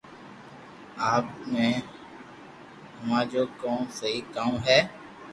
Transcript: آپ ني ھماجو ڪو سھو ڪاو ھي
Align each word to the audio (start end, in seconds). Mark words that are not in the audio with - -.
آپ 1.13 1.25
ني 1.51 1.67
ھماجو 2.99 3.43
ڪو 3.61 3.73
سھو 3.97 4.11
ڪاو 4.35 4.51
ھي 4.65 4.79